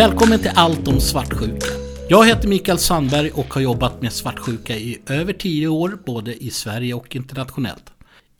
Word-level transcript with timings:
Välkommen 0.00 0.38
till 0.38 0.50
Allt 0.54 0.88
om 0.88 1.00
svartsjuka. 1.00 1.66
Jag 2.08 2.26
heter 2.26 2.48
Mikael 2.48 2.78
Sandberg 2.78 3.30
och 3.30 3.54
har 3.54 3.60
jobbat 3.60 4.02
med 4.02 4.12
svartsjuka 4.12 4.76
i 4.76 5.02
över 5.06 5.32
tio 5.32 5.68
år, 5.68 5.98
både 6.06 6.44
i 6.44 6.50
Sverige 6.50 6.94
och 6.94 7.16
internationellt. 7.16 7.92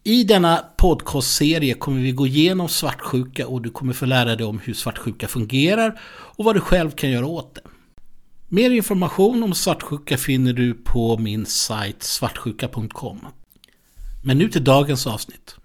I 0.04 0.24
denna 0.24 0.64
podcastserie 0.76 1.74
kommer 1.74 2.00
vi 2.00 2.12
gå 2.12 2.26
igenom 2.26 2.68
svartsjuka 2.68 3.46
och 3.46 3.62
du 3.62 3.70
kommer 3.70 3.92
få 3.92 4.06
lära 4.06 4.36
dig 4.36 4.46
om 4.46 4.58
hur 4.58 4.74
svartsjuka 4.74 5.28
fungerar 5.28 6.00
och 6.10 6.44
vad 6.44 6.56
du 6.56 6.60
själv 6.60 6.90
kan 6.90 7.10
göra 7.10 7.26
åt 7.26 7.54
det. 7.54 7.62
Mer 8.48 8.70
information 8.70 9.42
om 9.42 9.54
svartsjuka 9.54 10.16
finner 10.16 10.52
du 10.52 10.74
på 10.74 11.18
min 11.18 11.46
sajt 11.46 12.02
svartsjuka.com. 12.02 13.26
Men 14.22 14.38
nu 14.38 14.48
till 14.48 14.64
dagens 14.64 15.06
avsnitt. 15.06 15.56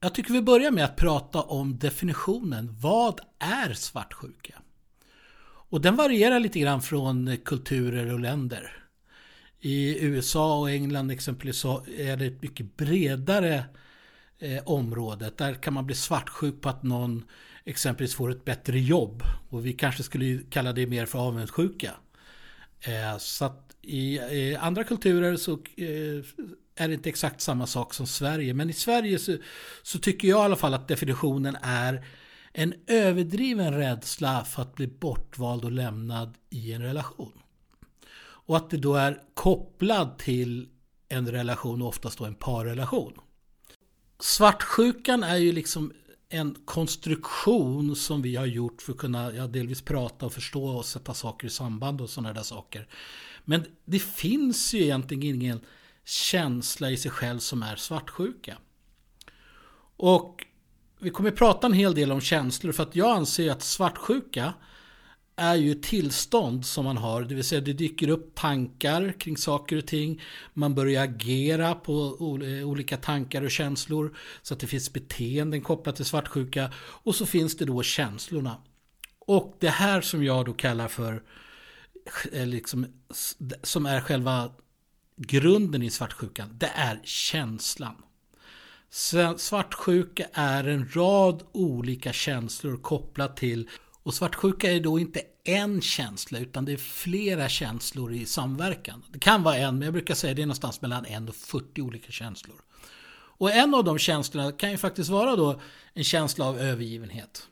Jag 0.00 0.14
tycker 0.14 0.32
vi 0.32 0.42
börjar 0.42 0.70
med 0.70 0.84
att 0.84 0.96
prata 0.96 1.42
om 1.42 1.78
definitionen. 1.78 2.76
Vad 2.80 3.20
är 3.38 3.72
svartsjuka? 3.72 4.62
Och 5.70 5.80
den 5.80 5.96
varierar 5.96 6.40
lite 6.40 6.58
grann 6.58 6.82
från 6.82 7.36
kulturer 7.44 8.12
och 8.12 8.20
länder. 8.20 8.84
I 9.60 10.04
USA 10.04 10.58
och 10.58 10.70
England 10.70 11.10
exempelvis 11.10 11.56
så 11.56 11.84
är 11.98 12.16
det 12.16 12.26
ett 12.26 12.42
mycket 12.42 12.76
bredare 12.76 13.64
eh, 14.38 14.62
område. 14.64 15.32
Där 15.36 15.54
kan 15.54 15.74
man 15.74 15.86
bli 15.86 15.94
svartsjuk 15.94 16.60
på 16.60 16.68
att 16.68 16.82
någon 16.82 17.24
exempelvis 17.64 18.14
får 18.14 18.30
ett 18.30 18.44
bättre 18.44 18.80
jobb. 18.80 19.22
Och 19.48 19.66
vi 19.66 19.72
kanske 19.72 20.02
skulle 20.02 20.40
kalla 20.50 20.72
det 20.72 20.86
mer 20.86 21.06
för 21.06 21.18
avundsjuka. 21.18 21.94
Eh, 22.80 23.18
så 23.18 23.44
att 23.44 23.76
i, 23.82 24.18
i 24.18 24.56
andra 24.60 24.84
kulturer 24.84 25.36
så 25.36 25.52
eh, 25.52 26.24
är 26.78 26.88
det 26.88 26.94
inte 26.94 27.08
exakt 27.08 27.40
samma 27.40 27.66
sak 27.66 27.94
som 27.94 28.06
Sverige. 28.06 28.54
Men 28.54 28.70
i 28.70 28.72
Sverige 28.72 29.18
så, 29.18 29.36
så, 29.82 29.98
tycker 29.98 30.28
jag 30.28 30.40
i 30.40 30.44
alla 30.44 30.56
fall 30.56 30.74
att 30.74 30.88
definitionen 30.88 31.56
är 31.62 32.04
en 32.52 32.74
överdriven 32.86 33.74
rädsla 33.74 34.44
för 34.44 34.62
att 34.62 34.74
bli 34.74 34.86
bortvald 34.86 35.64
och 35.64 35.72
lämnad 35.72 36.34
i 36.50 36.72
en 36.72 36.82
relation. 36.82 37.32
Och 38.20 38.56
att 38.56 38.70
det 38.70 38.76
då 38.76 38.94
är 38.94 39.22
kopplad 39.34 40.18
till 40.18 40.68
en 41.08 41.30
relation, 41.30 41.82
oftast 41.82 42.18
då 42.18 42.24
en 42.24 42.34
parrelation. 42.34 43.12
Svartsjukan 44.20 45.22
är 45.22 45.36
ju 45.36 45.52
liksom 45.52 45.92
en 46.28 46.56
konstruktion 46.64 47.96
som 47.96 48.22
vi 48.22 48.36
har 48.36 48.46
gjort 48.46 48.82
för 48.82 48.92
att 48.92 48.98
kunna 48.98 49.32
ja, 49.32 49.46
delvis 49.46 49.82
prata 49.82 50.26
och 50.26 50.32
förstå 50.32 50.64
och 50.64 50.84
sätta 50.84 51.14
saker 51.14 51.46
i 51.46 51.50
samband 51.50 52.00
och 52.00 52.10
sådana 52.10 52.32
där 52.32 52.42
saker. 52.42 52.88
Men 53.44 53.64
det 53.84 53.98
finns 53.98 54.74
ju 54.74 54.82
egentligen 54.82 55.22
ingen 55.22 55.60
känsla 56.08 56.90
i 56.90 56.96
sig 56.96 57.10
själv 57.10 57.38
som 57.38 57.62
är 57.62 57.76
svartsjuka. 57.76 58.58
Och 59.96 60.46
vi 61.00 61.10
kommer 61.10 61.30
att 61.30 61.36
prata 61.36 61.66
en 61.66 61.72
hel 61.72 61.94
del 61.94 62.12
om 62.12 62.20
känslor 62.20 62.72
för 62.72 62.82
att 62.82 62.96
jag 62.96 63.16
anser 63.16 63.50
att 63.50 63.62
svartsjuka 63.62 64.54
är 65.36 65.54
ju 65.54 65.74
tillstånd 65.74 66.66
som 66.66 66.84
man 66.84 66.96
har, 66.96 67.22
det 67.22 67.34
vill 67.34 67.44
säga 67.44 67.60
det 67.60 67.72
dyker 67.72 68.08
upp 68.08 68.34
tankar 68.34 69.12
kring 69.18 69.36
saker 69.36 69.76
och 69.76 69.86
ting. 69.86 70.22
Man 70.54 70.74
börjar 70.74 71.04
agera 71.04 71.74
på 71.74 72.16
olika 72.64 72.96
tankar 72.96 73.42
och 73.42 73.50
känslor 73.50 74.16
så 74.42 74.54
att 74.54 74.60
det 74.60 74.66
finns 74.66 74.92
beteenden 74.92 75.62
kopplat 75.62 75.96
till 75.96 76.04
svartsjuka 76.04 76.72
och 76.76 77.14
så 77.14 77.26
finns 77.26 77.56
det 77.56 77.64
då 77.64 77.82
känslorna. 77.82 78.56
Och 79.18 79.56
det 79.58 79.68
här 79.68 80.00
som 80.00 80.24
jag 80.24 80.44
då 80.44 80.52
kallar 80.52 80.88
för 80.88 81.22
eh, 82.32 82.46
liksom, 82.46 82.86
som 83.62 83.86
är 83.86 84.00
själva 84.00 84.50
grunden 85.18 85.82
i 85.82 85.90
svartsjukan, 85.90 86.56
det 86.58 86.72
är 86.74 87.00
känslan. 87.04 87.94
Svartsjuka 89.36 90.26
är 90.32 90.64
en 90.64 90.88
rad 90.94 91.42
olika 91.52 92.12
känslor 92.12 92.76
kopplat 92.76 93.36
till 93.36 93.68
och 94.02 94.14
svartsjuka 94.14 94.72
är 94.72 94.80
då 94.80 94.98
inte 94.98 95.22
en 95.44 95.80
känsla 95.80 96.38
utan 96.38 96.64
det 96.64 96.72
är 96.72 96.76
flera 96.76 97.48
känslor 97.48 98.12
i 98.12 98.26
samverkan. 98.26 99.04
Det 99.12 99.18
kan 99.18 99.42
vara 99.42 99.56
en, 99.56 99.74
men 99.78 99.82
jag 99.82 99.92
brukar 99.92 100.14
säga 100.14 100.34
det 100.34 100.42
är 100.42 100.46
någonstans 100.46 100.80
mellan 100.80 101.06
en 101.06 101.28
och 101.28 101.34
40 101.34 101.82
olika 101.82 102.12
känslor. 102.12 102.56
Och 103.38 103.52
en 103.52 103.74
av 103.74 103.84
de 103.84 103.98
känslorna 103.98 104.52
kan 104.52 104.70
ju 104.70 104.76
faktiskt 104.76 105.10
vara 105.10 105.36
då 105.36 105.60
en 105.94 106.04
känsla 106.04 106.44
av 106.44 106.58
övergivenhet. 106.58 107.48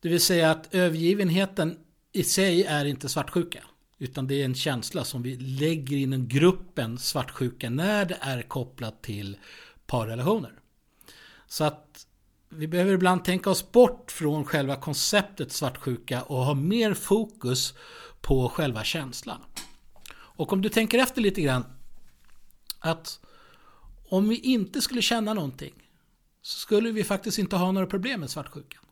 Det 0.00 0.08
vill 0.08 0.20
säga 0.20 0.50
att 0.50 0.74
övergivenheten 0.74 1.78
i 2.12 2.24
sig 2.24 2.64
är 2.64 2.84
inte 2.84 3.08
svartsjuka. 3.08 3.64
Utan 3.98 4.26
det 4.26 4.40
är 4.40 4.44
en 4.44 4.54
känsla 4.54 5.04
som 5.04 5.22
vi 5.22 5.36
lägger 5.36 5.96
inom 5.96 6.28
gruppen 6.28 6.98
svartsjuka 6.98 7.70
när 7.70 8.04
det 8.04 8.18
är 8.20 8.42
kopplat 8.42 9.02
till 9.02 9.36
parrelationer. 9.86 10.52
Så 11.46 11.64
att 11.64 12.06
vi 12.48 12.68
behöver 12.68 12.92
ibland 12.92 13.24
tänka 13.24 13.50
oss 13.50 13.72
bort 13.72 14.10
från 14.10 14.44
själva 14.44 14.76
konceptet 14.76 15.52
svartsjuka 15.52 16.22
och 16.22 16.44
ha 16.44 16.54
mer 16.54 16.94
fokus 16.94 17.74
på 18.20 18.48
själva 18.48 18.84
känslan. 18.84 19.40
Och 20.12 20.52
om 20.52 20.62
du 20.62 20.68
tänker 20.68 20.98
efter 20.98 21.20
lite 21.20 21.42
grann 21.42 21.64
att 22.78 23.20
om 24.08 24.28
vi 24.28 24.36
inte 24.36 24.80
skulle 24.80 25.02
känna 25.02 25.34
någonting 25.34 25.74
så 26.42 26.58
skulle 26.58 26.90
vi 26.90 27.04
faktiskt 27.04 27.38
inte 27.38 27.56
ha 27.56 27.72
några 27.72 27.86
problem 27.86 28.20
med 28.20 28.30
svartsjukan. 28.30 28.85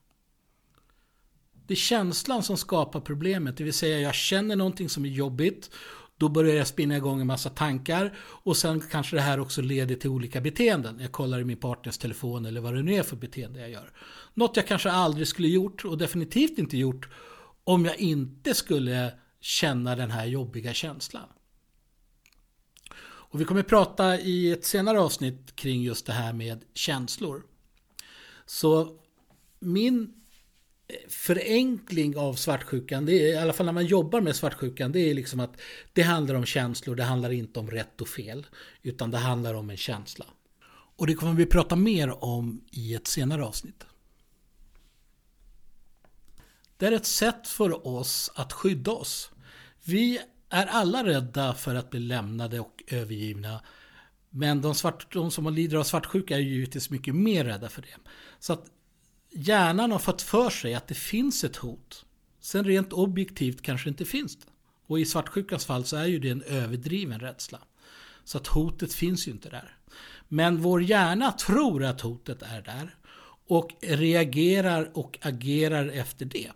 Det 1.67 1.75
är 1.75 1.77
känslan 1.77 2.43
som 2.43 2.57
skapar 2.57 3.01
problemet, 3.01 3.57
det 3.57 3.65
vill 3.65 3.73
säga 3.73 4.01
jag 4.01 4.15
känner 4.15 4.57
någonting 4.57 4.89
som 4.89 5.05
är 5.05 5.09
jobbigt. 5.09 5.71
Då 6.17 6.29
börjar 6.29 6.55
jag 6.55 6.67
spinna 6.67 6.97
igång 6.97 7.21
en 7.21 7.27
massa 7.27 7.51
tankar 7.51 8.17
och 8.19 8.57
sen 8.57 8.81
kanske 8.81 9.17
det 9.17 9.23
här 9.23 9.41
också 9.41 9.63
leder 9.63 9.95
till 9.95 10.11
olika 10.11 10.41
beteenden. 10.41 10.99
Jag 11.01 11.13
kollar 11.13 11.41
i 11.41 11.45
min 11.45 11.57
partners 11.57 11.99
telefon 11.99 12.47
eller 12.47 12.61
vad 12.61 12.75
det 12.75 12.83
nu 12.83 12.95
är 12.95 13.03
för 13.03 13.17
beteende 13.17 13.61
jag 13.61 13.71
gör. 13.71 13.93
Något 14.35 14.57
jag 14.57 14.67
kanske 14.67 14.91
aldrig 14.91 15.29
skulle 15.29 15.49
gjort 15.49 15.85
och 15.85 15.99
definitivt 15.99 16.59
inte 16.59 16.77
gjort 16.77 17.09
om 17.65 17.85
jag 17.85 17.99
inte 17.99 18.55
skulle 18.55 19.13
känna 19.41 19.97
den 19.97 20.11
här 20.11 20.27
jobbiga 20.27 20.75
känslan. 20.75 21.29
Och 23.35 23.41
vi 23.41 23.45
kommer 23.45 23.63
prata 23.63 24.21
i 24.21 24.53
ett 24.53 24.65
senare 24.65 25.01
avsnitt 25.01 25.57
kring 25.57 25.83
just 25.83 26.07
det 26.07 26.13
här 26.13 26.33
med 26.33 26.65
känslor. 26.75 27.43
Så 28.47 28.99
min 29.61 30.24
förenkling 31.09 32.17
av 32.17 32.35
svartsjukan, 32.35 33.07
det 33.07 33.13
är, 33.13 33.33
i 33.33 33.37
alla 33.37 33.53
fall 33.53 33.67
när 33.67 33.73
man 33.73 33.87
jobbar 33.87 34.21
med 34.21 34.37
svartsjukan, 34.37 34.93
det 34.93 35.11
är 35.11 35.15
liksom 35.15 35.41
att 35.41 35.61
det 35.93 36.03
handlar 36.03 36.35
om 36.35 36.45
känslor, 36.45 36.97
det 36.97 37.05
handlar 37.05 37.33
inte 37.33 37.61
om 37.61 37.71
rätt 37.71 38.01
och 38.01 38.09
fel, 38.09 38.47
utan 38.83 39.11
det 39.11 39.19
handlar 39.19 39.55
om 39.55 39.71
en 39.71 39.77
känsla. 39.77 40.27
Och 40.97 41.07
det 41.07 41.15
kommer 41.15 41.33
vi 41.33 41.47
prata 41.47 41.77
mer 41.77 42.25
om 42.25 42.65
i 42.71 42.95
ett 42.95 43.07
senare 43.07 43.45
avsnitt. 43.45 43.85
Det 46.77 46.87
är 46.87 46.93
ett 46.93 47.07
sätt 47.07 47.49
för 47.49 47.87
oss 47.87 48.31
att 48.35 48.53
skydda 48.53 48.93
oss. 48.93 49.31
Vi 49.85 50.21
är 50.49 50.67
alla 50.67 51.05
rädda 51.05 51.55
för 51.55 51.75
att 51.75 51.91
bli 51.91 52.01
lämnade 52.01 52.61
och 52.61 52.83
övergivna. 52.87 53.61
Men 54.31 54.61
de, 54.61 54.75
svart, 54.75 55.13
de 55.13 55.31
som 55.31 55.55
lider 55.55 55.77
av 55.77 55.85
svartsjuka 55.85 56.35
är 56.35 56.41
ju 56.41 56.55
givetvis 56.55 56.91
mycket 56.91 57.15
mer 57.15 57.45
rädda 57.45 57.69
för 57.69 57.83
det. 57.83 57.97
Så 58.39 58.53
att 58.53 58.71
hjärnan 59.35 59.93
har 59.93 59.99
fått 59.99 60.23
för 60.23 60.51
sig 60.51 60.75
att 60.75 60.89
det 60.89 60.95
finns 60.95 61.45
ett 61.45 61.57
hot. 61.57 62.05
Sen 62.41 62.65
rent 62.65 62.93
objektivt 62.93 63.63
kanske 63.63 63.89
inte 63.89 64.05
finns 64.05 64.37
det. 64.37 64.47
Och 64.87 65.01
i 65.01 65.05
svartsjukans 65.05 65.67
fall 65.67 65.85
så 65.85 65.97
är 65.97 66.07
ju 66.07 66.19
det 66.19 66.31
en 66.31 66.43
överdriven 66.43 67.21
rädsla. 67.21 67.59
Så 68.25 68.39
att 68.39 68.47
hotet 68.47 68.95
finns 68.95 69.29
ju 69.29 69.33
inte 69.33 69.51
där. 69.51 69.77
Men 70.29 70.63
vår 70.63 70.83
hjärna 70.83 71.33
tror 71.33 71.85
att 71.85 72.01
hotet 72.01 72.43
är 72.43 72.63
där 72.63 72.97
och 73.47 73.71
reagerar 73.81 74.91
och 74.95 75.19
agerar 75.23 75.89
efter 75.89 76.27
det. 76.27 76.51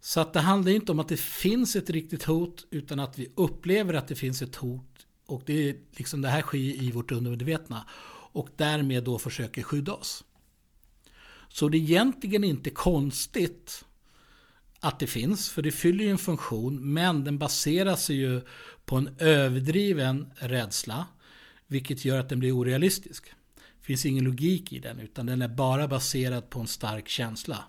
Så 0.00 0.20
att 0.20 0.32
det 0.32 0.40
handlar 0.40 0.72
inte 0.72 0.92
om 0.92 0.98
att 0.98 1.08
det 1.08 1.20
finns 1.20 1.76
ett 1.76 1.90
riktigt 1.90 2.24
hot 2.24 2.66
utan 2.70 3.00
att 3.00 3.18
vi 3.18 3.32
upplever 3.34 3.94
att 3.94 4.08
det 4.08 4.14
finns 4.14 4.42
ett 4.42 4.56
hot 4.56 5.06
och 5.26 5.42
det, 5.46 5.68
är 5.68 5.76
liksom 5.96 6.22
det 6.22 6.28
här 6.28 6.42
sker 6.42 6.58
i 6.58 6.90
vårt 6.90 7.12
undermedvetna 7.12 7.88
och 8.32 8.48
därmed 8.56 9.04
då 9.04 9.18
försöker 9.18 9.62
skydda 9.62 9.92
oss. 9.92 10.24
Så 11.54 11.68
det 11.68 11.76
är 11.76 11.80
egentligen 11.80 12.44
inte 12.44 12.70
konstigt 12.70 13.84
att 14.80 14.98
det 14.98 15.06
finns, 15.06 15.50
för 15.50 15.62
det 15.62 15.72
fyller 15.72 16.04
ju 16.04 16.10
en 16.10 16.18
funktion, 16.18 16.92
men 16.92 17.24
den 17.24 17.38
baserar 17.38 17.96
sig 17.96 18.16
ju 18.16 18.40
på 18.84 18.96
en 18.96 19.16
överdriven 19.18 20.30
rädsla, 20.36 21.06
vilket 21.66 22.04
gör 22.04 22.20
att 22.20 22.28
den 22.28 22.38
blir 22.38 22.52
orealistisk. 22.52 23.32
Det 23.54 23.86
finns 23.86 24.06
ingen 24.06 24.24
logik 24.24 24.72
i 24.72 24.78
den, 24.78 25.00
utan 25.00 25.26
den 25.26 25.42
är 25.42 25.48
bara 25.48 25.88
baserad 25.88 26.50
på 26.50 26.60
en 26.60 26.66
stark 26.66 27.08
känsla. 27.08 27.64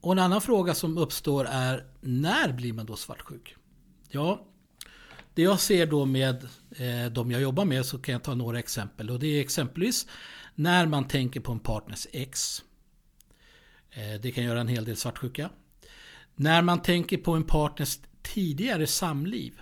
Och 0.00 0.12
en 0.12 0.18
annan 0.18 0.40
fråga 0.40 0.74
som 0.74 0.98
uppstår 0.98 1.44
är, 1.44 1.86
när 2.00 2.52
blir 2.52 2.72
man 2.72 2.86
då 2.86 2.96
svartsjuk? 2.96 3.56
Ja, 4.10 4.46
det 5.34 5.42
jag 5.42 5.60
ser 5.60 5.86
då 5.86 6.04
med 6.04 6.44
eh, 6.70 7.12
de 7.12 7.30
jag 7.30 7.42
jobbar 7.42 7.64
med 7.64 7.86
så 7.86 7.98
kan 7.98 8.12
jag 8.12 8.22
ta 8.22 8.34
några 8.34 8.58
exempel. 8.58 9.10
Och 9.10 9.18
det 9.18 9.26
är 9.26 9.40
exempelvis 9.40 10.06
när 10.54 10.86
man 10.86 11.08
tänker 11.08 11.40
på 11.40 11.52
en 11.52 11.60
partners 11.60 12.06
ex. 12.12 12.62
Eh, 13.92 14.20
det 14.20 14.32
kan 14.32 14.44
göra 14.44 14.60
en 14.60 14.68
hel 14.68 14.84
del 14.84 14.96
svartsjuka. 14.96 15.50
När 16.34 16.62
man 16.62 16.82
tänker 16.82 17.16
på 17.16 17.32
en 17.32 17.44
partners 17.44 17.98
tidigare 18.22 18.86
samliv. 18.86 19.60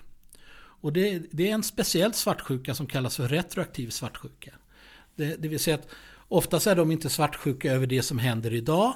Och 0.52 0.92
det, 0.92 1.22
det 1.30 1.50
är 1.50 1.54
en 1.54 1.62
speciell 1.62 2.14
svartsjuka 2.14 2.74
som 2.74 2.86
kallas 2.86 3.16
för 3.16 3.28
retroaktiv 3.28 3.90
svartsjuka. 3.90 4.50
Det, 5.14 5.36
det 5.36 5.48
vill 5.48 5.60
säga 5.60 5.74
att 5.76 5.88
oftast 6.28 6.66
är 6.66 6.76
de 6.76 6.90
inte 6.90 7.10
svartsjuka 7.10 7.72
över 7.72 7.86
det 7.86 8.02
som 8.02 8.18
händer 8.18 8.54
idag. 8.54 8.94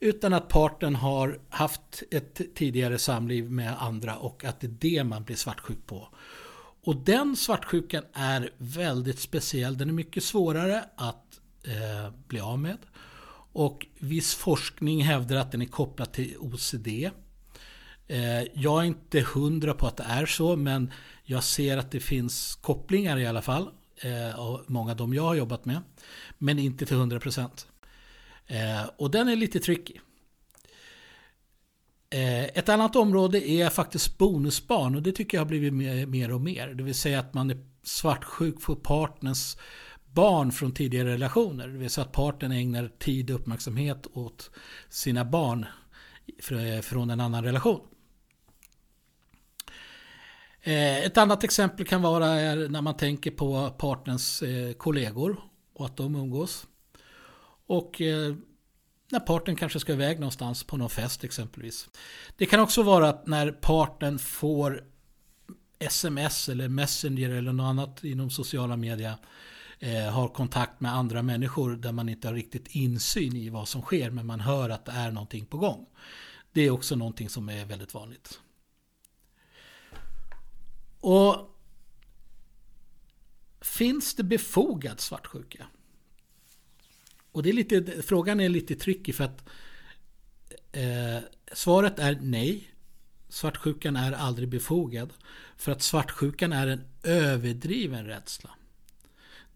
Utan 0.00 0.32
att 0.32 0.48
partnern 0.48 0.94
har 0.94 1.40
haft 1.48 2.02
ett 2.10 2.54
tidigare 2.54 2.98
samliv 2.98 3.50
med 3.50 3.82
andra 3.82 4.16
och 4.16 4.44
att 4.44 4.60
det 4.60 4.66
är 4.66 4.76
det 4.80 5.04
man 5.04 5.24
blir 5.24 5.36
svartsjuk 5.36 5.86
på. 5.86 6.08
Och 6.82 6.96
den 6.96 7.36
svartsjukan 7.36 8.02
är 8.12 8.50
väldigt 8.58 9.18
speciell. 9.18 9.78
Den 9.78 9.88
är 9.88 9.92
mycket 9.92 10.24
svårare 10.24 10.84
att 10.96 11.40
eh, 11.64 12.12
bli 12.28 12.40
av 12.40 12.58
med. 12.58 12.78
Och 13.56 13.86
viss 13.98 14.34
forskning 14.34 15.02
hävdar 15.02 15.36
att 15.36 15.52
den 15.52 15.62
är 15.62 15.66
kopplad 15.66 16.12
till 16.12 16.36
OCD. 16.38 16.88
Eh, 18.06 18.42
jag 18.54 18.82
är 18.82 18.84
inte 18.84 19.20
hundra 19.20 19.74
på 19.74 19.86
att 19.86 19.96
det 19.96 20.02
är 20.02 20.26
så, 20.26 20.56
men 20.56 20.92
jag 21.24 21.44
ser 21.44 21.78
att 21.78 21.90
det 21.90 22.00
finns 22.00 22.54
kopplingar 22.54 23.18
i 23.18 23.26
alla 23.26 23.42
fall. 23.42 23.70
Eh, 23.96 24.38
av 24.38 24.64
många 24.66 24.90
av 24.90 24.96
dem 24.96 25.14
jag 25.14 25.22
har 25.22 25.34
jobbat 25.34 25.64
med. 25.64 25.80
Men 26.38 26.58
inte 26.58 26.86
till 26.86 26.96
100 26.96 27.20
procent. 27.20 27.66
Eh, 28.46 28.90
och 28.96 29.10
den 29.10 29.28
är 29.28 29.36
lite 29.36 29.60
tricky. 29.60 29.94
Ett 32.10 32.68
annat 32.68 32.96
område 32.96 33.50
är 33.50 33.70
faktiskt 33.70 34.18
bonusbarn 34.18 34.94
och 34.94 35.02
det 35.02 35.12
tycker 35.12 35.38
jag 35.38 35.44
har 35.44 35.48
blivit 35.48 36.08
mer, 36.08 36.32
och 36.32 36.40
mer. 36.40 36.68
Det 36.68 36.82
vill 36.82 36.94
säga 36.94 37.20
att 37.20 37.34
man 37.34 37.50
är 37.50 37.66
svartsjuk 37.82 38.60
för 38.60 38.74
partners 38.74 39.56
barn 40.16 40.52
från 40.52 40.72
tidigare 40.72 41.12
relationer. 41.12 41.68
Det 41.68 41.78
vill 41.78 41.90
säga 41.90 42.04
att 42.04 42.12
partnern 42.12 42.52
ägnar 42.52 42.88
tid 42.98 43.30
och 43.30 43.40
uppmärksamhet 43.40 44.06
åt 44.12 44.50
sina 44.88 45.24
barn 45.24 45.66
från 46.82 47.10
en 47.10 47.20
annan 47.20 47.44
relation. 47.44 47.80
Eh, 50.60 51.04
ett 51.04 51.18
annat 51.18 51.44
exempel 51.44 51.86
kan 51.86 52.02
vara 52.02 52.26
när 52.54 52.82
man 52.82 52.96
tänker 52.96 53.30
på 53.30 53.70
partners 53.78 54.42
eh, 54.42 54.72
kollegor 54.72 55.40
och 55.74 55.86
att 55.86 55.96
de 55.96 56.14
umgås. 56.16 56.66
Och 57.66 58.00
eh, 58.00 58.34
när 59.10 59.20
partnern 59.20 59.56
kanske 59.56 59.80
ska 59.80 59.92
iväg 59.92 60.20
någonstans 60.20 60.64
på 60.64 60.76
någon 60.76 60.90
fest 60.90 61.24
exempelvis. 61.24 61.88
Det 62.36 62.46
kan 62.46 62.60
också 62.60 62.82
vara 62.82 63.08
att 63.08 63.26
när 63.26 63.52
partnern 63.52 64.18
får 64.18 64.84
sms 65.78 66.48
eller 66.48 66.68
messenger 66.68 67.30
eller 67.30 67.52
något 67.52 67.64
annat 67.64 68.04
inom 68.04 68.30
sociala 68.30 68.76
medier 68.76 69.14
eh, 69.78 70.12
har 70.12 70.28
kontakt 70.28 70.80
med 70.80 70.94
andra 70.94 71.22
människor 71.22 71.76
där 71.76 71.92
man 71.92 72.08
inte 72.08 72.28
har 72.28 72.34
riktigt 72.34 72.68
insyn 72.68 73.36
i 73.36 73.48
vad 73.48 73.68
som 73.68 73.82
sker 73.82 74.10
men 74.10 74.26
man 74.26 74.40
hör 74.40 74.70
att 74.70 74.84
det 74.84 74.92
är 74.92 75.10
någonting 75.10 75.46
på 75.46 75.58
gång. 75.58 75.86
Det 76.52 76.60
är 76.60 76.70
också 76.70 76.96
någonting 76.96 77.28
som 77.28 77.48
är 77.48 77.64
väldigt 77.64 77.94
vanligt. 77.94 78.40
Och 81.00 81.56
Finns 83.66 84.14
det 84.14 84.22
befogad 84.22 85.00
svartsjuka? 85.00 85.66
Och 87.32 87.42
det 87.42 87.48
är 87.48 87.52
lite, 87.52 88.02
frågan 88.02 88.40
är 88.40 88.48
lite 88.48 88.74
tricky 88.74 89.12
för 89.12 89.24
att 89.24 89.48
eh, 90.72 91.18
svaret 91.52 91.98
är 91.98 92.18
nej. 92.22 92.70
Svartsjukan 93.28 93.96
är 93.96 94.12
aldrig 94.12 94.48
befogad. 94.48 95.12
För 95.56 95.72
att 95.72 95.82
svartsjukan 95.82 96.52
är 96.52 96.66
en 96.66 96.84
överdriven 97.02 98.06
rädsla. 98.06 98.50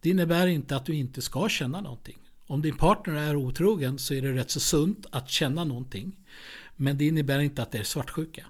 Det 0.01 0.11
innebär 0.11 0.47
inte 0.47 0.77
att 0.77 0.87
du 0.87 0.95
inte 0.95 1.23
ska 1.23 1.49
känna 1.49 1.81
någonting. 1.81 2.19
Om 2.47 2.63
din 2.63 2.77
partner 2.77 3.15
är 3.15 3.37
otrogen 3.37 3.99
så 3.99 4.15
är 4.15 4.23
det 4.23 4.33
rätt 4.33 4.51
så 4.51 4.61
sunt 4.61 5.07
att 5.11 5.31
känna 5.31 5.65
någonting. 5.65 6.17
Men 6.77 6.99
det 6.99 7.07
innebär 7.07 7.39
inte 7.39 7.63
att 7.63 7.73
det 7.73 7.79
är 7.79 7.85
svartsjuka. 7.85 8.47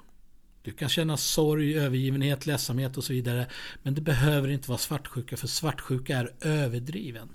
Du 0.62 0.73
kan 0.73 0.88
känna 0.88 1.17
sorg, 1.17 1.79
övergivenhet, 1.79 2.47
ledsamhet 2.47 2.97
och 2.97 3.05
så 3.05 3.12
vidare. 3.12 3.47
Men 3.82 3.94
det 3.94 4.00
behöver 4.00 4.49
inte 4.49 4.69
vara 4.69 4.79
svartsjuka 4.79 5.37
för 5.37 5.47
svartsjuka 5.47 6.19
är 6.19 6.32
överdriven. 6.41 7.29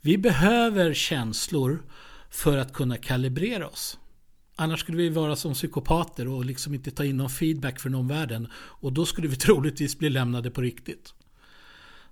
Vi 0.00 0.18
behöver 0.18 0.94
känslor 0.94 1.82
för 2.30 2.58
att 2.58 2.72
kunna 2.72 2.96
kalibrera 2.96 3.68
oss. 3.68 3.98
Annars 4.56 4.80
skulle 4.80 4.98
vi 4.98 5.08
vara 5.08 5.36
som 5.36 5.54
psykopater 5.54 6.28
och 6.28 6.44
liksom 6.44 6.74
inte 6.74 6.90
ta 6.90 7.04
in 7.04 7.16
någon 7.16 7.30
feedback 7.30 7.80
från 7.80 7.94
omvärlden. 7.94 8.48
Och 8.54 8.92
då 8.92 9.06
skulle 9.06 9.28
vi 9.28 9.36
troligtvis 9.46 9.98
bli 9.98 10.10
lämnade 10.10 10.50
på 10.50 10.60
riktigt. 10.60 11.14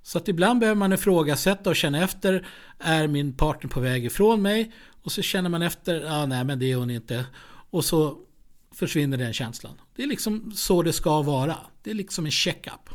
Så 0.07 0.19
att 0.19 0.29
ibland 0.29 0.61
behöver 0.61 0.79
man 0.79 0.93
ifrågasätta 0.93 1.71
och 1.71 1.77
känna 1.77 2.03
efter. 2.03 2.47
Är 2.79 3.07
min 3.07 3.37
partner 3.37 3.71
på 3.71 3.81
väg 3.81 4.05
ifrån 4.05 4.43
mig? 4.43 4.73
Och 5.03 5.13
så 5.13 5.23
känner 5.23 5.51
man 5.51 5.63
efter. 5.63 6.01
Ja, 6.01 6.23
ah, 6.23 6.27
nej 6.27 6.45
men 6.45 6.59
det 6.59 6.73
är 6.73 6.77
hon 6.77 6.91
inte. 6.91 7.27
Och 7.71 7.85
så 7.85 8.19
försvinner 8.75 9.17
den 9.17 9.33
känslan. 9.33 9.81
Det 9.97 10.03
är 10.03 10.07
liksom 10.07 10.53
så 10.55 10.83
det 10.83 10.93
ska 10.93 11.23
vara. 11.23 11.57
Det 11.83 11.91
är 11.91 11.95
liksom 11.95 12.25
en 12.25 12.31
checkup. 12.31 12.91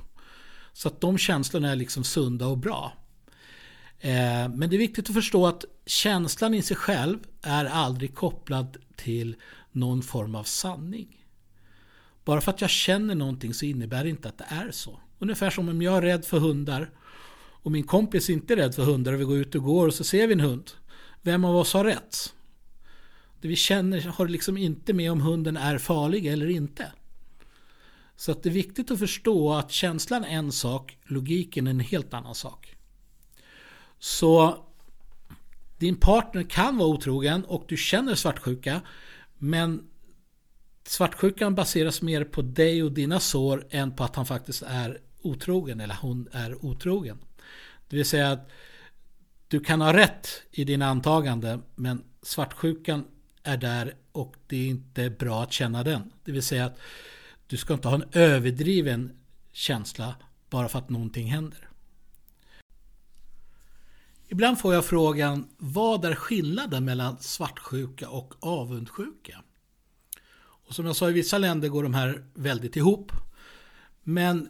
Så 0.73 0.87
att 0.87 1.01
de 1.01 1.17
känslorna 1.17 1.71
är 1.71 1.75
liksom 1.75 2.03
sunda 2.03 2.47
och 2.47 2.57
bra. 2.57 2.93
Eh, 3.99 4.49
men 4.49 4.69
det 4.69 4.75
är 4.75 4.77
viktigt 4.77 5.09
att 5.09 5.15
förstå 5.15 5.47
att 5.47 5.65
känslan 5.85 6.53
i 6.53 6.61
sig 6.61 6.77
själv 6.77 7.19
är 7.41 7.65
aldrig 7.65 8.15
kopplad 8.15 8.77
till 8.95 9.35
någon 9.71 10.01
form 10.01 10.35
av 10.35 10.43
sanning. 10.43 11.25
Bara 12.25 12.41
för 12.41 12.51
att 12.51 12.61
jag 12.61 12.69
känner 12.69 13.15
någonting 13.15 13.53
så 13.53 13.65
innebär 13.65 14.03
det 14.03 14.09
inte 14.09 14.29
att 14.29 14.37
det 14.37 14.47
är 14.49 14.71
så. 14.71 14.99
Ungefär 15.19 15.49
som 15.49 15.69
om 15.69 15.81
jag 15.81 15.97
är 15.97 16.01
rädd 16.01 16.25
för 16.25 16.39
hundar 16.39 16.91
och 17.61 17.71
min 17.71 17.83
kompis 17.83 18.29
inte 18.29 18.53
är 18.53 18.57
rädd 18.57 18.75
för 18.75 18.83
hundar 18.83 19.13
och 19.13 19.19
vi 19.19 19.23
går 19.23 19.37
ut 19.37 19.55
och 19.55 19.63
går 19.63 19.87
och 19.87 19.93
så 19.93 20.03
ser 20.03 20.27
vi 20.27 20.33
en 20.33 20.39
hund. 20.39 20.71
Vem 21.21 21.45
av 21.45 21.55
oss 21.55 21.73
har 21.73 21.83
rätt? 21.83 22.33
Det 23.41 23.47
vi 23.47 23.55
känner 23.55 24.01
har 24.01 24.27
liksom 24.27 24.57
inte 24.57 24.93
med 24.93 25.11
om 25.11 25.21
hunden 25.21 25.57
är 25.57 25.77
farlig 25.77 26.25
eller 26.25 26.49
inte. 26.49 26.91
Så 28.15 28.31
att 28.31 28.43
det 28.43 28.49
är 28.49 28.53
viktigt 28.53 28.91
att 28.91 28.99
förstå 28.99 29.53
att 29.53 29.71
känslan 29.71 30.23
är 30.23 30.29
en 30.29 30.51
sak, 30.51 30.97
logiken 31.03 31.67
är 31.67 31.71
en 31.71 31.79
helt 31.79 32.13
annan 32.13 32.35
sak. 32.35 32.75
Så 33.99 34.65
din 35.77 35.95
partner 35.95 36.43
kan 36.43 36.77
vara 36.77 36.89
otrogen 36.89 37.45
och 37.45 37.65
du 37.67 37.77
känner 37.77 38.15
svartsjuka. 38.15 38.81
Men 39.37 39.87
svartsjukan 40.83 41.55
baseras 41.55 42.01
mer 42.01 42.23
på 42.23 42.41
dig 42.41 42.83
och 42.83 42.91
dina 42.91 43.19
sår 43.19 43.67
än 43.69 43.95
på 43.95 44.03
att 44.03 44.15
han 44.15 44.25
faktiskt 44.25 44.63
är 44.67 45.01
otrogen 45.21 45.79
eller 45.79 45.97
hon 46.01 46.27
är 46.31 46.65
otrogen. 46.65 47.17
Det 47.87 47.95
vill 47.95 48.05
säga 48.05 48.31
att 48.31 48.49
du 49.47 49.59
kan 49.59 49.81
ha 49.81 49.93
rätt 49.93 50.27
i 50.51 50.63
dina 50.63 50.87
antaganden 50.87 51.63
men 51.75 52.03
svartsjukan 52.21 53.05
är 53.43 53.57
där 53.57 53.95
och 54.11 54.35
det 54.47 54.57
är 54.57 54.67
inte 54.67 55.09
bra 55.09 55.43
att 55.43 55.51
känna 55.51 55.83
den. 55.83 56.11
Det 56.23 56.31
vill 56.31 56.43
säga 56.43 56.65
att 56.65 56.79
du 57.47 57.57
ska 57.57 57.73
inte 57.73 57.87
ha 57.87 57.95
en 57.95 58.09
överdriven 58.11 59.11
känsla 59.51 60.15
bara 60.49 60.69
för 60.69 60.79
att 60.79 60.89
någonting 60.89 61.27
händer. 61.27 61.69
Ibland 64.27 64.59
får 64.59 64.73
jag 64.73 64.85
frågan 64.85 65.47
vad 65.57 66.05
är 66.05 66.15
skillnaden 66.15 66.85
mellan 66.85 67.17
svartsjuka 67.19 68.09
och 68.09 68.33
avundsjuka? 68.39 69.43
Och 70.39 70.75
som 70.75 70.85
jag 70.85 70.95
sa 70.95 71.09
i 71.09 71.13
vissa 71.13 71.37
länder 71.37 71.67
går 71.67 71.83
de 71.83 71.93
här 71.93 72.23
väldigt 72.33 72.75
ihop. 72.75 73.11
Men 74.03 74.49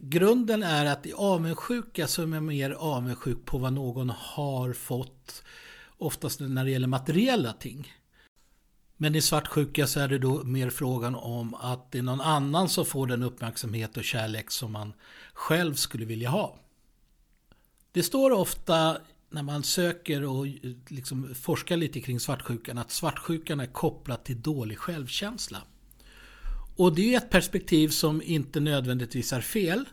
grunden 0.00 0.62
är 0.62 0.86
att 0.86 1.06
i 1.06 1.12
avundsjuka 1.12 2.06
så 2.06 2.22
är 2.22 2.26
man 2.26 2.46
mer 2.46 2.70
avundsjuk 2.70 3.44
på 3.44 3.58
vad 3.58 3.72
någon 3.72 4.10
har 4.10 4.72
fått. 4.72 5.42
Oftast 5.98 6.40
när 6.40 6.64
det 6.64 6.70
gäller 6.70 6.86
materiella 6.86 7.52
ting. 7.52 7.92
Men 8.96 9.14
i 9.14 9.20
svartsjuka 9.20 9.86
så 9.86 10.00
är 10.00 10.08
det 10.08 10.18
då 10.18 10.44
mer 10.44 10.70
frågan 10.70 11.14
om 11.14 11.54
att 11.54 11.92
det 11.92 11.98
är 11.98 12.02
någon 12.02 12.20
annan 12.20 12.68
som 12.68 12.86
får 12.86 13.06
den 13.06 13.22
uppmärksamhet 13.22 13.96
och 13.96 14.04
kärlek 14.04 14.50
som 14.50 14.72
man 14.72 14.92
själv 15.32 15.74
skulle 15.74 16.04
vilja 16.04 16.30
ha. 16.30 16.58
Det 17.92 18.02
står 18.02 18.30
ofta 18.30 18.98
när 19.30 19.42
man 19.42 19.62
söker 19.62 20.24
och 20.24 20.46
liksom 20.88 21.34
forskar 21.34 21.76
lite 21.76 22.00
kring 22.00 22.20
svartsjukan 22.20 22.78
att 22.78 22.90
svartsjukan 22.90 23.60
är 23.60 23.66
kopplad 23.66 24.24
till 24.24 24.42
dålig 24.42 24.78
självkänsla. 24.78 25.62
Och 26.78 26.94
det 26.94 27.14
är 27.14 27.18
ett 27.18 27.30
perspektiv 27.30 27.88
som 27.88 28.22
inte 28.22 28.60
nödvändigtvis 28.60 29.32
är 29.32 29.40
fel. 29.40 29.84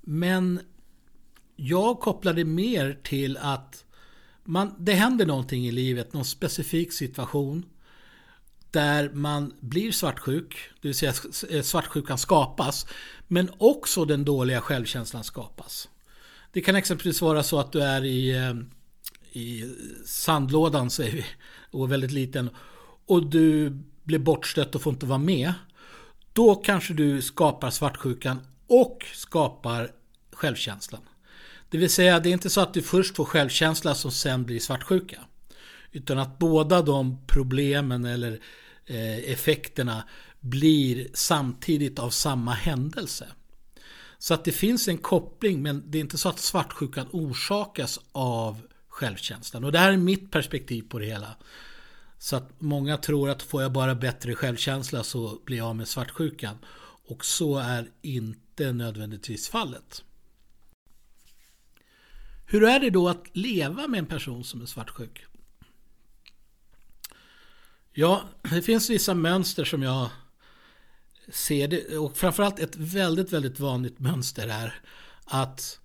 Men 0.00 0.60
jag 1.56 2.00
kopplar 2.00 2.32
det 2.32 2.44
mer 2.44 2.98
till 3.02 3.36
att 3.36 3.84
man, 4.44 4.74
det 4.78 4.92
händer 4.92 5.26
någonting 5.26 5.66
i 5.66 5.72
livet, 5.72 6.12
någon 6.12 6.24
specifik 6.24 6.92
situation 6.92 7.64
där 8.70 9.10
man 9.12 9.54
blir 9.60 9.92
svartsjuk, 9.92 10.56
det 10.80 10.88
vill 10.88 10.94
säga 10.94 11.12
eh, 11.50 11.62
svartsjukan 11.62 12.18
skapas, 12.18 12.86
men 13.28 13.50
också 13.58 14.04
den 14.04 14.24
dåliga 14.24 14.60
självkänslan 14.60 15.24
skapas. 15.24 15.88
Det 16.52 16.60
kan 16.60 16.76
exempelvis 16.76 17.22
vara 17.22 17.42
så 17.42 17.60
att 17.60 17.72
du 17.72 17.82
är 17.82 18.04
i, 18.04 18.36
eh, 18.36 18.54
i 19.42 19.74
sandlådan 20.06 20.90
säger 20.90 21.12
vi, 21.12 21.24
och 21.70 21.84
är 21.84 21.88
väldigt 21.88 22.12
liten 22.12 22.50
och 23.06 23.26
du 23.26 23.78
blir 24.02 24.18
bortstött 24.18 24.74
och 24.74 24.82
får 24.82 24.92
inte 24.92 25.06
vara 25.06 25.18
med. 25.18 25.52
Då 26.34 26.54
kanske 26.54 26.94
du 26.94 27.22
skapar 27.22 27.70
svartsjukan 27.70 28.40
och 28.66 29.06
skapar 29.14 29.90
självkänslan. 30.32 31.00
Det 31.68 31.78
vill 31.78 31.90
säga, 31.90 32.20
det 32.20 32.28
är 32.28 32.32
inte 32.32 32.50
så 32.50 32.60
att 32.60 32.74
du 32.74 32.82
först 32.82 33.16
får 33.16 33.24
självkänsla 33.24 33.94
som 33.94 34.10
sen 34.10 34.44
blir 34.44 34.60
svartsjuka. 34.60 35.20
Utan 35.92 36.18
att 36.18 36.38
båda 36.38 36.82
de 36.82 37.26
problemen 37.26 38.04
eller 38.04 38.40
eh, 38.86 39.18
effekterna 39.18 40.04
blir 40.40 41.08
samtidigt 41.14 41.98
av 41.98 42.10
samma 42.10 42.52
händelse. 42.52 43.26
Så 44.18 44.34
att 44.34 44.44
det 44.44 44.52
finns 44.52 44.88
en 44.88 44.98
koppling 44.98 45.62
men 45.62 45.82
det 45.86 45.98
är 45.98 46.00
inte 46.00 46.18
så 46.18 46.28
att 46.28 46.38
svartsjukan 46.38 47.06
orsakas 47.12 48.00
av 48.12 48.60
självkänslan. 48.88 49.64
Och 49.64 49.72
det 49.72 49.78
här 49.78 49.92
är 49.92 49.96
mitt 49.96 50.30
perspektiv 50.30 50.82
på 50.88 50.98
det 50.98 51.06
hela. 51.06 51.36
Så 52.18 52.36
att 52.36 52.60
många 52.60 52.96
tror 52.96 53.30
att 53.30 53.42
får 53.42 53.62
jag 53.62 53.72
bara 53.72 53.94
bättre 53.94 54.34
självkänsla 54.34 55.04
så 55.04 55.38
blir 55.44 55.56
jag 55.56 55.66
av 55.66 55.76
med 55.76 55.88
svartsjukan. 55.88 56.58
Och 57.06 57.24
så 57.24 57.58
är 57.58 57.90
inte 58.02 58.72
nödvändigtvis 58.72 59.48
fallet. 59.48 60.04
Hur 62.46 62.64
är 62.64 62.80
det 62.80 62.90
då 62.90 63.08
att 63.08 63.36
leva 63.36 63.88
med 63.88 63.98
en 63.98 64.06
person 64.06 64.44
som 64.44 64.62
är 64.62 64.66
svartsjuk? 64.66 65.24
Ja, 67.92 68.22
det 68.42 68.62
finns 68.62 68.90
vissa 68.90 69.14
mönster 69.14 69.64
som 69.64 69.82
jag 69.82 70.10
ser 71.28 71.68
det 71.68 71.98
och 71.98 72.16
framförallt 72.16 72.58
ett 72.58 72.76
väldigt, 72.76 73.32
väldigt 73.32 73.60
vanligt 73.60 73.98
mönster 73.98 74.48
är 74.48 74.80
att 75.24 75.80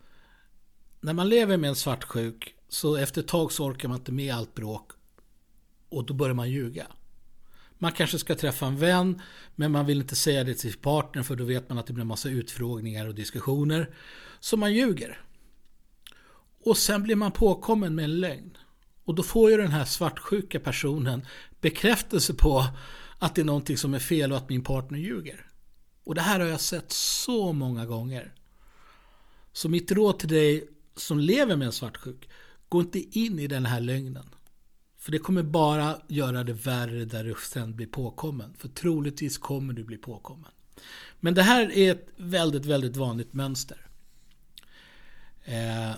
när 1.01 1.13
man 1.13 1.29
lever 1.29 1.57
med 1.57 1.67
en 1.67 1.75
svartsjuk 1.75 2.55
så 2.69 2.95
efter 2.95 3.21
ett 3.21 3.27
tag 3.27 3.51
så 3.51 3.65
orkar 3.65 3.89
man 3.89 3.97
inte 3.97 4.11
med 4.11 4.35
allt 4.35 4.55
bråk 4.55 4.91
och 5.89 6.05
då 6.05 6.13
börjar 6.13 6.33
man 6.33 6.51
ljuga. 6.51 6.87
Man 7.77 7.91
kanske 7.91 8.19
ska 8.19 8.35
träffa 8.35 8.65
en 8.65 8.77
vän 8.77 9.21
men 9.55 9.71
man 9.71 9.85
vill 9.85 10.01
inte 10.01 10.15
säga 10.15 10.43
det 10.43 10.53
till 10.53 10.71
sin 10.71 10.81
partner 10.81 11.23
för 11.23 11.35
då 11.35 11.43
vet 11.43 11.69
man 11.69 11.77
att 11.77 11.87
det 11.87 11.93
blir 11.93 12.01
en 12.01 12.07
massa 12.07 12.29
utfrågningar 12.29 13.07
och 13.07 13.15
diskussioner. 13.15 13.89
Så 14.39 14.57
man 14.57 14.73
ljuger. 14.73 15.21
Och 16.63 16.77
sen 16.77 17.03
blir 17.03 17.15
man 17.15 17.31
påkommen 17.31 17.95
med 17.95 18.05
en 18.05 18.19
lögn. 18.19 18.57
Och 19.05 19.15
då 19.15 19.23
får 19.23 19.51
ju 19.51 19.57
den 19.57 19.71
här 19.71 19.85
svartsjuka 19.85 20.59
personen 20.59 21.25
bekräftelse 21.61 22.33
på 22.33 22.65
att 23.19 23.35
det 23.35 23.41
är 23.41 23.45
någonting 23.45 23.77
som 23.77 23.93
är 23.93 23.99
fel 23.99 24.31
och 24.31 24.37
att 24.37 24.49
min 24.49 24.63
partner 24.63 24.99
ljuger. 24.99 25.45
Och 26.03 26.15
det 26.15 26.21
här 26.21 26.39
har 26.39 26.47
jag 26.47 26.61
sett 26.61 26.91
så 26.91 27.53
många 27.53 27.85
gånger. 27.85 28.33
Så 29.53 29.69
mitt 29.69 29.91
råd 29.91 30.19
till 30.19 30.29
dig 30.29 30.67
som 30.95 31.19
lever 31.19 31.55
med 31.55 31.65
en 31.65 31.71
svartsjuk, 31.71 32.29
gå 32.69 32.81
inte 32.81 33.19
in 33.19 33.39
i 33.39 33.47
den 33.47 33.65
här 33.65 33.79
lögnen. 33.79 34.29
För 34.99 35.11
det 35.11 35.19
kommer 35.19 35.43
bara 35.43 36.01
göra 36.07 36.43
det 36.43 36.53
värre 36.53 37.05
där 37.05 37.23
du 37.23 37.35
sen 37.51 37.75
blir 37.75 37.87
påkommen. 37.87 38.53
För 38.57 38.67
troligtvis 38.67 39.37
kommer 39.37 39.73
du 39.73 39.83
bli 39.83 39.97
påkommen. 39.97 40.51
Men 41.19 41.33
det 41.33 41.43
här 41.43 41.71
är 41.71 41.91
ett 41.91 42.07
väldigt, 42.17 42.65
väldigt 42.65 42.97
vanligt 42.97 43.33
mönster. 43.33 43.87
Eh, 45.43 45.91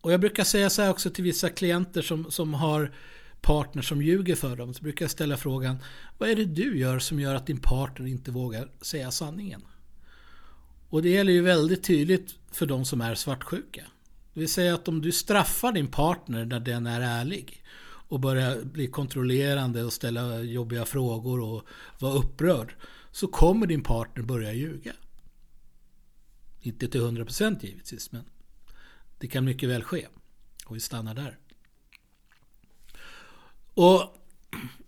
och 0.00 0.12
jag 0.12 0.20
brukar 0.20 0.44
säga 0.44 0.70
så 0.70 0.82
här 0.82 0.90
också 0.90 1.10
till 1.10 1.24
vissa 1.24 1.48
klienter 1.48 2.02
som, 2.02 2.30
som 2.30 2.54
har 2.54 2.92
partner 3.40 3.82
som 3.82 4.02
ljuger 4.02 4.34
för 4.34 4.56
dem. 4.56 4.74
Så 4.74 4.82
brukar 4.82 5.04
jag 5.04 5.10
ställa 5.10 5.36
frågan, 5.36 5.78
vad 6.18 6.28
är 6.28 6.36
det 6.36 6.44
du 6.44 6.78
gör 6.78 6.98
som 6.98 7.20
gör 7.20 7.34
att 7.34 7.46
din 7.46 7.60
partner 7.60 8.06
inte 8.06 8.30
vågar 8.30 8.70
säga 8.80 9.10
sanningen? 9.10 9.62
Och 10.88 11.02
det 11.02 11.08
gäller 11.08 11.32
ju 11.32 11.42
väldigt 11.42 11.84
tydligt 11.84 12.34
för 12.52 12.66
de 12.66 12.84
som 12.84 13.00
är 13.00 13.14
svartsjuka. 13.14 13.82
Det 14.36 14.40
vill 14.40 14.48
säga 14.48 14.74
att 14.74 14.88
om 14.88 15.02
du 15.02 15.12
straffar 15.12 15.72
din 15.72 15.86
partner 15.86 16.44
när 16.44 16.60
den 16.60 16.86
är 16.86 17.00
ärlig 17.00 17.62
och 17.84 18.20
börjar 18.20 18.64
bli 18.64 18.86
kontrollerande 18.86 19.84
och 19.84 19.92
ställa 19.92 20.40
jobbiga 20.40 20.84
frågor 20.84 21.40
och 21.40 21.66
vara 21.98 22.12
upprörd 22.12 22.74
så 23.10 23.26
kommer 23.26 23.66
din 23.66 23.82
partner 23.82 24.22
börja 24.22 24.52
ljuga. 24.52 24.92
Inte 26.60 26.88
till 26.88 27.00
100% 27.00 27.66
givetvis 27.66 28.12
men 28.12 28.24
det 29.18 29.26
kan 29.26 29.44
mycket 29.44 29.68
väl 29.68 29.82
ske. 29.82 30.06
Och 30.66 30.76
vi 30.76 30.80
stannar 30.80 31.14
där. 31.14 31.38
Och 33.74 34.16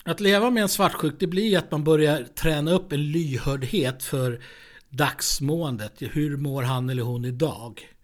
att 0.05 0.21
leva 0.21 0.51
med 0.51 0.63
en 0.63 0.69
svartsjuk 0.69 1.15
det 1.19 1.27
blir 1.27 1.59
att 1.59 1.71
man 1.71 1.85
börjar 1.85 2.25
träna 2.25 2.71
upp 2.71 2.93
en 2.93 3.13
lyhördhet 3.13 4.03
för 4.03 4.43
dagsmåendet. 4.89 5.95
Hur 5.99 6.37
mår 6.37 6.63
han 6.63 6.91
eller 6.91 7.03
hon 7.03 7.25
idag? 7.25 7.98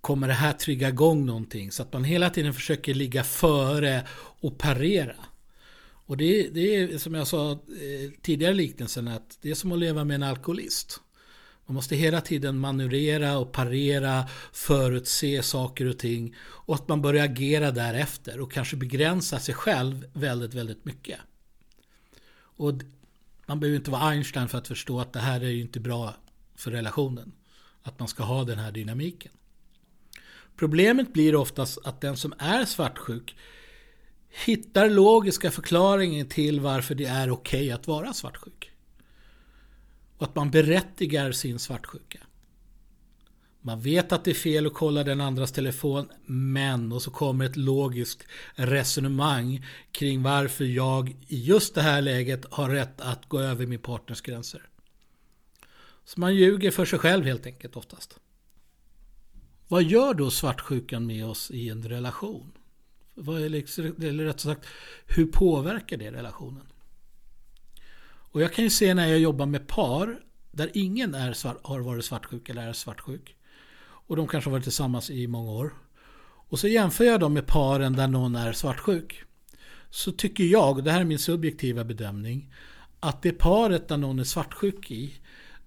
Kommer 0.00 0.28
det 0.28 0.34
här 0.34 0.52
trigga 0.52 0.88
igång 0.88 1.26
någonting? 1.26 1.72
Så 1.72 1.82
att 1.82 1.92
man 1.92 2.04
hela 2.04 2.30
tiden 2.30 2.54
försöker 2.54 2.94
ligga 2.94 3.24
före 3.24 4.06
och 4.40 4.58
parera. 4.58 5.16
Och 6.10 6.16
det, 6.16 6.48
det 6.48 6.76
är 6.76 6.98
som 6.98 7.14
jag 7.14 7.26
sa 7.26 7.52
eh, 7.52 8.10
tidigare 8.22 8.54
liknelsen 8.54 9.08
att 9.08 9.38
det 9.40 9.50
är 9.50 9.54
som 9.54 9.72
att 9.72 9.78
leva 9.78 10.04
med 10.04 10.14
en 10.14 10.22
alkoholist. 10.22 11.00
Man 11.66 11.74
måste 11.74 11.96
hela 11.96 12.20
tiden 12.20 12.58
manövrera 12.58 13.38
och 13.38 13.52
parera, 13.52 14.28
förutse 14.52 15.42
saker 15.42 15.86
och 15.86 15.98
ting 15.98 16.34
och 16.38 16.74
att 16.74 16.88
man 16.88 17.02
börjar 17.02 17.24
agera 17.24 17.70
därefter 17.70 18.40
och 18.40 18.52
kanske 18.52 18.76
begränsa 18.76 19.38
sig 19.38 19.54
själv 19.54 20.06
väldigt, 20.12 20.54
väldigt 20.54 20.84
mycket. 20.84 21.18
Och 22.32 22.72
man 23.46 23.60
behöver 23.60 23.76
inte 23.76 23.90
vara 23.90 24.02
Einstein 24.02 24.48
för 24.48 24.58
att 24.58 24.68
förstå 24.68 25.00
att 25.00 25.12
det 25.12 25.20
här 25.20 25.40
är 25.40 25.48
ju 25.48 25.60
inte 25.60 25.80
bra 25.80 26.14
för 26.56 26.70
relationen. 26.70 27.32
Att 27.82 27.98
man 27.98 28.08
ska 28.08 28.22
ha 28.22 28.44
den 28.44 28.58
här 28.58 28.72
dynamiken. 28.72 29.32
Problemet 30.60 31.12
blir 31.12 31.36
oftast 31.36 31.78
att 31.84 32.00
den 32.00 32.16
som 32.16 32.34
är 32.38 32.64
svartsjuk 32.64 33.36
hittar 34.28 34.90
logiska 34.90 35.50
förklaringar 35.50 36.24
till 36.24 36.60
varför 36.60 36.94
det 36.94 37.04
är 37.04 37.30
okej 37.30 37.60
okay 37.60 37.70
att 37.70 37.86
vara 37.86 38.12
svartsjuk. 38.12 38.70
Och 40.16 40.26
att 40.26 40.34
man 40.34 40.50
berättigar 40.50 41.32
sin 41.32 41.58
svartsjuka. 41.58 42.18
Man 43.60 43.80
vet 43.80 44.12
att 44.12 44.24
det 44.24 44.30
är 44.30 44.34
fel 44.34 44.66
att 44.66 44.74
kolla 44.74 45.04
den 45.04 45.20
andras 45.20 45.52
telefon, 45.52 46.08
men 46.26 46.92
och 46.92 47.02
så 47.02 47.10
kommer 47.10 47.44
ett 47.44 47.56
logiskt 47.56 48.26
resonemang 48.54 49.66
kring 49.92 50.22
varför 50.22 50.64
jag 50.64 51.16
i 51.28 51.42
just 51.44 51.74
det 51.74 51.82
här 51.82 52.02
läget 52.02 52.44
har 52.50 52.68
rätt 52.68 53.00
att 53.00 53.28
gå 53.28 53.40
över 53.40 53.66
min 53.66 53.80
partners 53.80 54.20
gränser. 54.20 54.68
Så 56.04 56.20
man 56.20 56.34
ljuger 56.34 56.70
för 56.70 56.84
sig 56.84 56.98
själv 56.98 57.24
helt 57.24 57.46
enkelt 57.46 57.76
oftast. 57.76 58.20
Vad 59.70 59.82
gör 59.82 60.14
då 60.14 60.30
svartsjukan 60.30 61.06
med 61.06 61.26
oss 61.26 61.50
i 61.50 61.68
en 61.68 61.88
relation? 61.88 62.52
Vad 63.14 63.42
är 63.42 63.48
liksom, 63.48 63.94
eller 64.02 64.24
rätt 64.24 64.40
sagt, 64.40 64.66
hur 65.06 65.26
påverkar 65.26 65.96
det 65.96 66.12
relationen? 66.12 66.66
Och 68.02 68.42
jag 68.42 68.52
kan 68.52 68.64
ju 68.64 68.70
se 68.70 68.94
när 68.94 69.06
jag 69.06 69.18
jobbar 69.18 69.46
med 69.46 69.66
par 69.66 70.20
där 70.50 70.70
ingen 70.74 71.14
är 71.14 71.32
svart, 71.32 71.56
har 71.62 71.80
varit 71.80 72.04
svartsjuk 72.04 72.48
eller 72.48 72.68
är 72.68 72.72
svartsjuk. 72.72 73.36
Och 73.82 74.16
de 74.16 74.28
kanske 74.28 74.50
har 74.50 74.52
varit 74.52 74.64
tillsammans 74.64 75.10
i 75.10 75.26
många 75.26 75.50
år. 75.50 75.74
Och 76.22 76.58
så 76.58 76.68
jämför 76.68 77.04
jag 77.04 77.20
dem 77.20 77.32
med 77.32 77.46
paren 77.46 77.92
där 77.92 78.08
någon 78.08 78.36
är 78.36 78.52
svartsjuk. 78.52 79.22
Så 79.90 80.12
tycker 80.12 80.44
jag, 80.44 80.84
det 80.84 80.92
här 80.92 81.00
är 81.00 81.04
min 81.04 81.18
subjektiva 81.18 81.84
bedömning, 81.84 82.54
att 83.00 83.22
det 83.22 83.32
paret 83.32 83.88
där 83.88 83.96
någon 83.96 84.18
är 84.18 84.24
svartsjuk 84.24 84.90
i, 84.90 85.14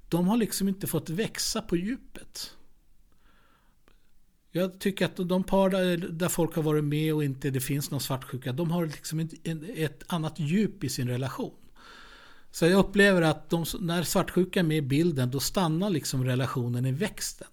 de 0.10 0.27
har 0.27 0.38
liksom 0.38 0.67
inte 0.67 0.88
fått 0.88 1.10
växa 1.10 1.62
på 1.62 1.77
djupet. 1.77 2.55
Jag 4.55 4.79
tycker 4.79 5.05
att 5.05 5.15
de 5.15 5.43
par 5.43 5.69
där, 5.69 5.98
där 5.98 6.29
folk 6.29 6.55
har 6.55 6.63
varit 6.63 6.83
med 6.83 7.13
och 7.13 7.24
inte 7.24 7.50
det 7.50 7.60
finns 7.60 7.91
någon 7.91 8.00
svartsjuka, 8.00 8.53
de 8.53 8.72
har 8.72 8.86
liksom 8.86 9.19
ett, 9.19 9.33
ett 9.75 10.03
annat 10.07 10.39
djup 10.39 10.83
i 10.83 10.89
sin 10.89 11.07
relation. 11.07 11.55
Så 12.51 12.65
jag 12.65 12.79
upplever 12.79 13.22
att 13.22 13.50
de, 13.50 13.65
när 13.79 14.03
svartsjuka 14.03 14.60
är 14.60 14.63
med 14.63 14.77
i 14.77 14.81
bilden, 14.81 15.31
då 15.31 15.39
stannar 15.39 15.89
liksom 15.89 16.24
relationen 16.25 16.86
i 16.86 16.91
växten. 16.91 17.48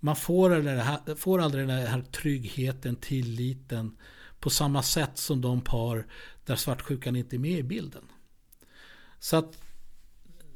Man 0.00 0.16
får, 0.16 0.50
här, 0.50 1.14
får 1.14 1.40
aldrig 1.40 1.68
den 1.68 1.86
här 1.86 2.02
tryggheten, 2.02 2.96
tilliten 2.96 3.96
på 4.40 4.50
samma 4.50 4.82
sätt 4.82 5.18
som 5.18 5.40
de 5.40 5.60
par 5.60 6.06
där 6.44 6.56
svartsjukan 6.56 7.16
inte 7.16 7.36
är 7.36 7.40
med 7.40 7.58
i 7.58 7.62
bilden. 7.62 8.04
Så 9.18 9.36
att 9.36 9.58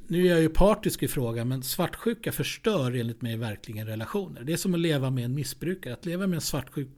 nu 0.09 0.27
är 0.27 0.31
jag 0.31 0.41
ju 0.41 0.49
partisk 0.49 1.03
i 1.03 1.09
frågan, 1.09 1.49
men 1.49 1.63
svartsjuka 1.63 2.33
förstör 2.33 2.93
enligt 2.93 3.23
mig 3.23 3.37
verkligen 3.37 3.87
relationer. 3.87 4.45
Det 4.45 4.53
är 4.53 4.57
som 4.57 4.75
att 4.75 4.81
leva 4.81 5.11
med 5.11 5.25
en 5.25 5.35
missbrukare. 5.35 5.95
Att 5.95 6.07
leva 6.07 6.27
med 6.27 6.37
en 6.37 6.41
svartsjuk, 6.41 6.89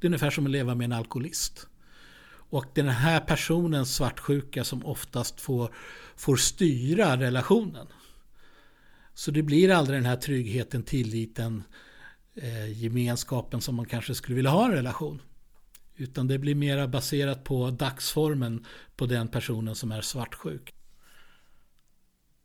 det 0.00 0.06
är 0.06 0.08
ungefär 0.08 0.30
som 0.30 0.44
att 0.46 0.52
leva 0.52 0.74
med 0.74 0.84
en 0.84 0.92
alkoholist. 0.92 1.66
Och 2.26 2.64
den 2.74 2.88
här 2.88 3.20
personens 3.20 3.94
svartsjuka 3.94 4.64
som 4.64 4.86
oftast 4.86 5.40
får, 5.40 5.74
får 6.16 6.36
styra 6.36 7.16
relationen. 7.16 7.86
Så 9.14 9.30
det 9.30 9.42
blir 9.42 9.70
aldrig 9.70 9.98
den 9.98 10.06
här 10.06 10.16
tryggheten, 10.16 10.82
tilliten, 10.82 11.62
eh, 12.34 12.82
gemenskapen 12.82 13.60
som 13.60 13.74
man 13.74 13.86
kanske 13.86 14.14
skulle 14.14 14.36
vilja 14.36 14.50
ha 14.50 14.62
i 14.62 14.70
en 14.70 14.76
relation. 14.76 15.22
Utan 15.96 16.28
det 16.28 16.38
blir 16.38 16.54
mera 16.54 16.88
baserat 16.88 17.44
på 17.44 17.70
dagsformen 17.70 18.66
på 18.96 19.06
den 19.06 19.28
personen 19.28 19.74
som 19.74 19.92
är 19.92 20.00
svartsjuk. 20.00 20.74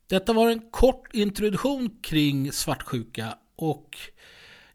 Detta 0.09 0.33
var 0.33 0.49
en 0.49 0.59
kort 0.71 1.13
introduktion 1.13 1.89
kring 2.01 2.51
svartsjuka 2.51 3.37
och 3.55 3.97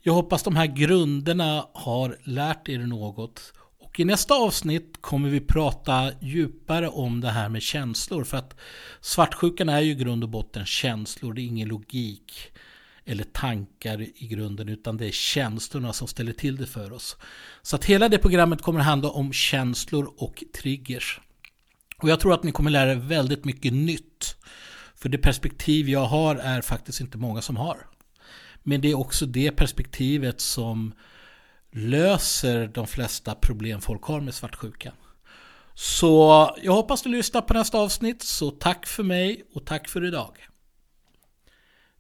jag 0.01 0.13
hoppas 0.13 0.43
de 0.43 0.57
här 0.57 0.67
grunderna 0.67 1.67
har 1.75 2.17
lärt 2.25 2.69
er 2.69 2.79
något. 2.79 3.53
Och 3.79 4.01
i 4.01 4.05
nästa 4.05 4.35
avsnitt 4.35 4.97
kommer 5.01 5.29
vi 5.29 5.41
prata 5.41 6.13
djupare 6.21 6.89
om 6.89 7.21
det 7.21 7.31
här 7.31 7.49
med 7.49 7.63
känslor. 7.63 8.25
För 8.25 8.37
att 8.37 8.57
svartsjukan 9.01 9.69
är 9.69 9.81
ju 9.81 9.91
i 9.91 9.95
grund 9.95 10.25
och 10.25 10.31
botten 10.31 10.67
känslor, 10.67 11.33
det 11.35 11.43
är 11.43 11.47
ingen 11.47 11.69
logik 11.69 12.33
eller 13.05 13.25
tankar 13.25 14.01
i 14.01 14.27
grunden 14.27 14.69
utan 14.69 14.97
det 14.97 15.07
är 15.07 15.13
känslorna 15.13 15.93
som 15.93 16.09
ställer 16.09 16.33
till 16.33 16.57
det 16.57 16.67
för 16.67 16.93
oss. 16.93 17.17
Så 17.63 17.77
att 17.77 17.85
hela 17.85 18.09
det 18.09 18.19
programmet 18.19 18.63
kommer 18.63 18.81
att 18.81 18.87
handla 18.87 19.11
om 19.11 19.33
känslor 19.33 20.13
och 20.17 20.45
triggers. 20.55 21.21
Och 21.97 22.09
jag 22.09 22.21
tror 22.21 22.35
att 22.35 22.43
ni 22.43 22.53
kommer 22.53 22.71
lära 22.71 22.93
er 22.93 22.97
väldigt 22.97 23.45
mycket 23.45 23.73
nytt. 23.73 24.37
För 25.03 25.09
det 25.09 25.19
perspektiv 25.19 25.89
jag 25.89 26.05
har 26.05 26.37
är 26.37 26.61
faktiskt 26.61 27.01
inte 27.01 27.19
många 27.19 27.43
som 27.43 27.57
har. 27.57 27.87
Men 28.63 28.81
det 28.81 28.91
är 28.91 28.99
också 28.99 29.27
det 29.27 29.53
perspektivet 29.53 30.41
som 30.41 30.93
löser 31.71 32.67
de 32.67 32.87
flesta 32.87 33.35
problem 33.35 33.81
folk 33.81 34.03
har 34.03 34.21
med 34.21 34.35
svartsjuka. 34.35 34.93
Så 35.75 36.51
jag 36.63 36.73
hoppas 36.73 37.03
du 37.03 37.09
lyssnar 37.09 37.41
på 37.41 37.55
nästa 37.55 37.79
avsnitt. 37.79 38.23
Så 38.23 38.51
tack 38.51 38.87
för 38.87 39.03
mig 39.03 39.45
och 39.55 39.67
tack 39.67 39.89
för 39.89 40.05
idag. 40.05 40.37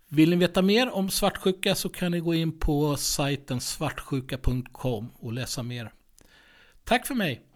Vill 0.08 0.30
ni 0.30 0.36
veta 0.36 0.62
mer 0.62 0.90
om 0.90 1.10
svartsjuka 1.10 1.74
så 1.74 1.88
kan 1.88 2.12
ni 2.12 2.20
gå 2.20 2.34
in 2.34 2.58
på 2.58 2.96
sajten 2.96 3.60
svartsjuka.com 3.60 5.10
och 5.14 5.32
läsa 5.32 5.62
mer. 5.62 5.92
Tack 6.84 7.06
för 7.06 7.14
mig! 7.14 7.51